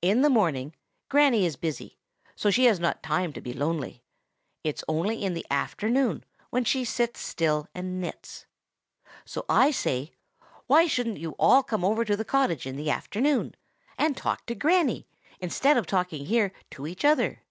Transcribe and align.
In 0.00 0.22
the 0.22 0.28
morning 0.28 0.74
Granny 1.08 1.46
is 1.46 1.54
busy, 1.54 1.96
so 2.34 2.50
she 2.50 2.64
has 2.64 2.80
not 2.80 3.00
time 3.00 3.32
to 3.32 3.40
be 3.40 3.52
lonely. 3.52 4.02
It's 4.64 4.82
only 4.88 5.22
in 5.22 5.34
the 5.34 5.46
afternoon, 5.52 6.24
when 6.50 6.64
she 6.64 6.84
sits 6.84 7.20
still 7.20 7.68
and 7.72 8.00
knits. 8.00 8.46
So 9.24 9.44
I 9.48 9.70
say, 9.70 10.14
why 10.66 10.88
shouldn't 10.88 11.18
you 11.18 11.36
all 11.38 11.62
come 11.62 11.84
over 11.84 12.04
to 12.04 12.16
the 12.16 12.24
cottage 12.24 12.66
in 12.66 12.74
the 12.74 12.90
afternoon, 12.90 13.54
and 13.96 14.16
talk 14.16 14.46
to 14.46 14.56
Granny 14.56 15.06
instead 15.38 15.76
of 15.76 15.86
talking 15.86 16.26
here 16.26 16.52
to 16.72 16.88
each 16.88 17.04
other? 17.04 17.44